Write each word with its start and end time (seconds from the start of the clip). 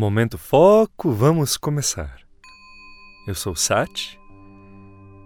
Momento 0.00 0.38
foco, 0.38 1.10
vamos 1.10 1.58
começar. 1.58 2.20
Eu 3.28 3.34
sou 3.34 3.54
Sati 3.54 4.18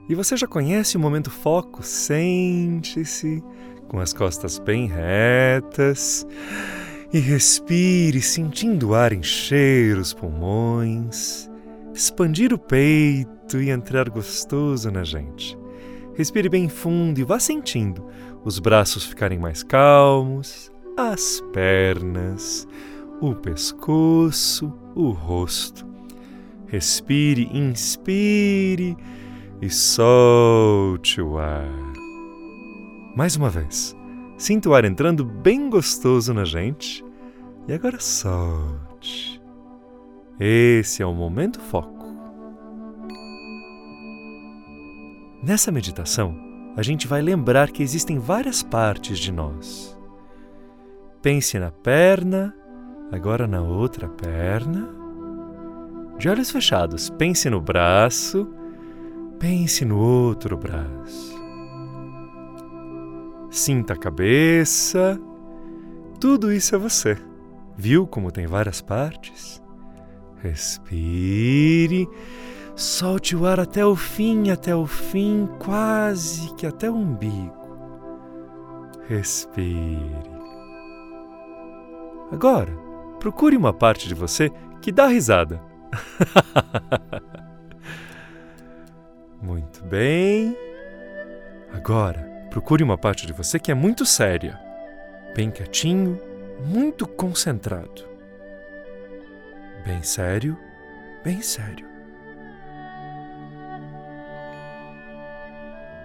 e 0.09 0.17
você 0.17 0.37
já 0.37 0.49
conhece 0.49 0.97
o 0.97 1.01
momento 1.01 1.31
foco? 1.31 1.81
Sente-se 1.81 3.41
com 3.87 4.01
as 4.01 4.13
costas 4.13 4.59
bem 4.59 4.89
retas 4.89 6.27
e 7.13 7.21
respire, 7.21 8.21
sentindo 8.21 8.89
o 8.89 8.95
ar 8.97 9.13
encher 9.13 9.97
os 9.97 10.13
pulmões, 10.13 11.49
expandir 11.95 12.53
o 12.53 12.59
peito 12.59 13.63
e 13.63 13.71
entrar 13.71 14.11
gostoso 14.11 14.91
na 14.91 15.05
gente. 15.05 15.57
Respire 16.17 16.49
bem 16.49 16.69
fundo 16.69 17.21
e 17.21 17.23
vá 17.23 17.39
sentindo 17.39 18.05
os 18.45 18.59
braços 18.59 19.05
ficarem 19.05 19.39
mais 19.39 19.63
calmos, 19.63 20.69
as 20.99 21.41
pernas, 21.53 22.67
o 23.21 23.35
pescoço, 23.35 24.73
o 24.95 25.11
rosto. 25.11 25.87
Respire, 26.67 27.49
inspire 27.53 28.97
e 29.61 29.71
solte 29.71 31.21
o 31.21 31.39
ar. 31.39 31.69
Mais 33.17 33.37
uma 33.37 33.49
vez. 33.49 33.97
Sinta 34.37 34.69
o 34.69 34.75
ar 34.75 34.85
entrando 34.85 35.25
bem 35.25 35.71
gostoso 35.71 36.35
na 36.35 36.45
gente. 36.45 37.05
E 37.69 37.73
agora 37.73 38.01
solte. 38.01 39.41
Esse 40.39 41.03
é 41.03 41.07
o 41.07 41.15
momento 41.15 41.61
foco. 41.61 42.05
Nessa 45.43 45.71
meditação, 45.71 46.35
a 46.77 46.83
gente 46.83 47.07
vai 47.07 47.23
lembrar 47.23 47.71
que 47.71 47.83
existem 47.83 48.19
várias 48.19 48.63
partes 48.63 49.19
de 49.19 49.31
nós. 49.31 49.97
Pense 51.23 51.59
na 51.59 51.71
perna, 51.71 52.55
agora 53.15 53.47
na 53.47 53.63
outra 53.63 54.09
perna. 54.09 54.89
De 56.19 56.29
olhos 56.29 56.51
fechados, 56.51 57.11
pense 57.11 57.49
no 57.49 57.61
braço, 57.61 58.49
pense 59.39 59.85
no 59.85 59.99
outro 59.99 60.57
braço. 60.57 61.35
Sinta 63.51 63.95
a 63.95 63.97
cabeça. 63.97 65.21
Tudo 66.21 66.53
isso 66.53 66.75
é 66.75 66.79
você. 66.79 67.17
Viu 67.77 68.07
como 68.07 68.33
tem 68.33 68.47
várias 68.47 68.81
partes? 68.81 69.63
Respire. 70.43 72.09
Solte 72.75 73.37
o 73.37 73.47
ar 73.47 73.61
até 73.61 73.87
o 73.87 73.95
fim, 73.95 74.51
até 74.51 74.75
o 74.75 74.87
fim, 74.87 75.49
quase 75.61 76.53
que 76.55 76.67
até 76.67 76.91
o 76.91 76.95
umbigo. 76.95 77.55
Respire. 79.07 80.35
Agora, 82.33 82.84
procure 83.25 83.57
uma 83.57 83.73
parte 83.73 84.07
de 84.07 84.13
você 84.13 84.51
que 84.83 84.93
dá 84.93 85.07
risada. 85.07 85.59
Muito 89.41 89.83
bem. 89.83 90.55
Agora, 91.73 92.21
procure 92.51 92.85
uma 92.85 92.99
parte 92.99 93.27
de 93.27 93.33
você 93.33 93.59
que 93.59 93.73
é 93.73 93.75
muito 93.75 94.05
séria, 94.05 94.61
bem 95.35 95.51
quietinho, 95.51 96.21
muito 96.67 97.07
concentrado. 97.07 98.07
Bem 99.87 100.03
sério, 100.03 100.59
bem 101.25 101.41
sério. 101.41 101.87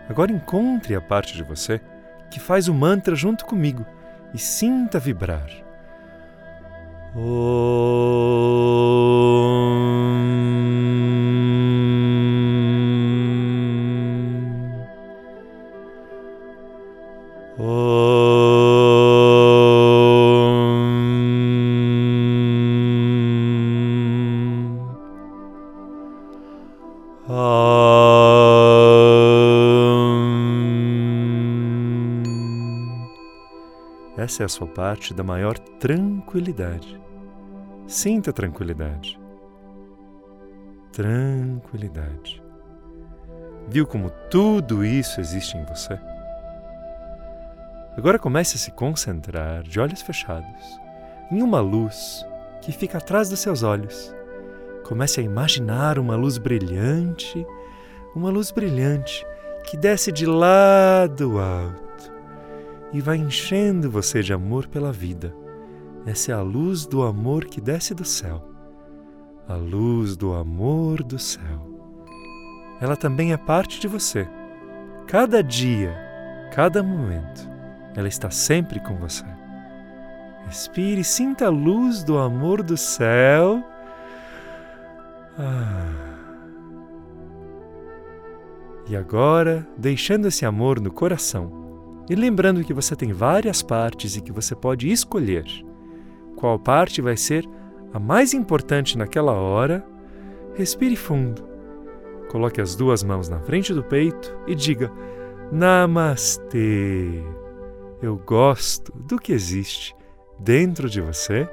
Agora 0.07 0.31
encontre 0.31 0.95
a 0.95 1.01
parte 1.01 1.35
de 1.35 1.43
você 1.43 1.81
que 2.31 2.39
faz 2.39 2.69
o 2.69 2.73
mantra 2.73 3.13
junto 3.13 3.45
comigo 3.45 3.85
e 4.33 4.37
sinta 4.37 4.99
vibrar. 4.99 5.68
Oh. 7.15 7.49
Essa 34.19 34.43
é 34.43 34.45
a 34.45 34.49
sua 34.49 34.67
parte 34.67 35.13
da 35.13 35.23
maior 35.23 35.57
tranquilidade. 35.57 36.99
Sinta 37.87 38.33
tranquilidade. 38.33 39.17
Tranquilidade. 40.91 42.43
Viu 43.69 43.87
como 43.87 44.09
tudo 44.29 44.83
isso 44.83 45.21
existe 45.21 45.55
em 45.55 45.63
você? 45.63 45.97
Agora 47.95 48.19
comece 48.19 48.57
a 48.57 48.59
se 48.59 48.71
concentrar, 48.71 49.63
de 49.63 49.79
olhos 49.79 50.01
fechados, 50.01 50.65
em 51.31 51.41
uma 51.41 51.61
luz 51.61 52.25
que 52.61 52.73
fica 52.73 52.97
atrás 52.97 53.29
dos 53.29 53.39
seus 53.39 53.63
olhos. 53.63 54.13
Comece 54.83 55.21
a 55.21 55.23
imaginar 55.23 55.97
uma 55.97 56.17
luz 56.17 56.37
brilhante, 56.37 57.47
uma 58.13 58.29
luz 58.29 58.51
brilhante 58.51 59.25
que 59.63 59.77
desce 59.77 60.11
de 60.11 60.25
lá 60.25 61.07
do 61.07 61.39
alto 61.39 61.88
e 62.91 63.01
vai 63.01 63.17
enchendo 63.17 63.89
você 63.89 64.21
de 64.21 64.33
amor 64.33 64.67
pela 64.67 64.91
vida. 64.91 65.33
Essa 66.05 66.31
é 66.31 66.35
a 66.35 66.41
luz 66.41 66.85
do 66.85 67.03
amor 67.03 67.45
que 67.45 67.61
desce 67.61 67.93
do 67.93 68.05
céu. 68.05 68.47
A 69.47 69.55
luz 69.55 70.15
do 70.15 70.33
amor 70.33 71.03
do 71.03 71.19
céu. 71.19 71.67
Ela 72.81 72.95
também 72.95 73.33
é 73.33 73.37
parte 73.37 73.79
de 73.79 73.87
você. 73.87 74.27
Cada 75.07 75.43
dia, 75.43 75.95
cada 76.53 76.81
momento, 76.81 77.49
ela 77.95 78.07
está 78.07 78.29
sempre 78.29 78.79
com 78.79 78.95
você. 78.95 79.25
Respire 80.45 81.03
sinta 81.03 81.47
a 81.47 81.49
luz 81.49 82.03
do 82.03 82.17
amor 82.17 82.63
do 82.63 82.77
céu. 82.77 83.63
Ah. 85.37 86.09
E 88.87 88.95
agora, 88.95 89.67
deixando 89.77 90.27
esse 90.27 90.45
amor 90.45 90.79
no 90.79 90.91
coração, 90.91 91.68
e 92.09 92.15
lembrando 92.15 92.63
que 92.63 92.73
você 92.73 92.95
tem 92.95 93.13
várias 93.13 93.61
partes 93.61 94.15
e 94.15 94.21
que 94.21 94.31
você 94.31 94.55
pode 94.55 94.89
escolher 94.89 95.45
qual 96.35 96.57
parte 96.57 97.01
vai 97.01 97.15
ser 97.15 97.47
a 97.93 97.99
mais 97.99 98.33
importante 98.33 98.97
naquela 98.97 99.33
hora, 99.33 99.85
respire 100.55 100.95
fundo. 100.95 101.47
Coloque 102.29 102.61
as 102.61 102.75
duas 102.75 103.03
mãos 103.03 103.27
na 103.27 103.39
frente 103.39 103.73
do 103.73 103.83
peito 103.83 104.35
e 104.47 104.55
diga: 104.55 104.91
Namastê. 105.51 107.23
Eu 108.01 108.15
gosto 108.17 108.93
do 108.95 109.19
que 109.19 109.33
existe 109.33 109.95
dentro 110.39 110.89
de 110.89 111.01
você 111.01 111.49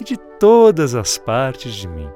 e 0.00 0.04
de 0.04 0.16
todas 0.38 0.94
as 0.94 1.18
partes 1.18 1.74
de 1.74 1.88
mim. 1.88 2.08